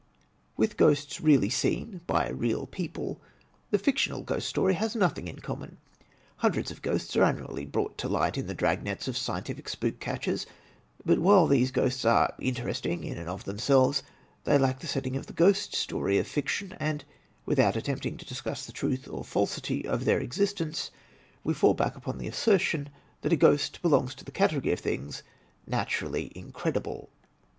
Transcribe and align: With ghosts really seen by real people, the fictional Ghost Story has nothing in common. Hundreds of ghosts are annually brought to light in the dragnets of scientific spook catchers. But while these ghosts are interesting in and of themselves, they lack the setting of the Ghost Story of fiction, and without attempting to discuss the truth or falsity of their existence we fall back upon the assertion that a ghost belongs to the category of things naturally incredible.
With 0.57 0.77
ghosts 0.77 1.21
really 1.21 1.51
seen 1.51 2.01
by 2.07 2.27
real 2.31 2.65
people, 2.65 3.21
the 3.69 3.77
fictional 3.77 4.23
Ghost 4.23 4.49
Story 4.49 4.73
has 4.73 4.95
nothing 4.95 5.27
in 5.27 5.37
common. 5.37 5.77
Hundreds 6.37 6.71
of 6.71 6.81
ghosts 6.81 7.15
are 7.15 7.23
annually 7.23 7.65
brought 7.67 7.99
to 7.99 8.09
light 8.09 8.35
in 8.35 8.47
the 8.47 8.55
dragnets 8.55 9.07
of 9.07 9.15
scientific 9.15 9.69
spook 9.69 9.99
catchers. 9.99 10.47
But 11.05 11.19
while 11.19 11.45
these 11.45 11.69
ghosts 11.69 12.03
are 12.03 12.33
interesting 12.39 13.03
in 13.03 13.19
and 13.19 13.29
of 13.29 13.43
themselves, 13.43 14.01
they 14.43 14.57
lack 14.57 14.79
the 14.79 14.87
setting 14.87 15.15
of 15.17 15.27
the 15.27 15.33
Ghost 15.33 15.75
Story 15.75 16.17
of 16.17 16.25
fiction, 16.25 16.75
and 16.79 17.05
without 17.45 17.75
attempting 17.75 18.17
to 18.17 18.25
discuss 18.25 18.65
the 18.65 18.71
truth 18.71 19.07
or 19.07 19.23
falsity 19.23 19.85
of 19.87 20.05
their 20.05 20.17
existence 20.19 20.89
we 21.43 21.53
fall 21.53 21.75
back 21.75 21.95
upon 21.95 22.17
the 22.17 22.27
assertion 22.27 22.89
that 23.21 23.33
a 23.33 23.37
ghost 23.37 23.79
belongs 23.83 24.15
to 24.15 24.25
the 24.25 24.31
category 24.31 24.73
of 24.73 24.79
things 24.79 25.21
naturally 25.67 26.31
incredible. 26.33 27.11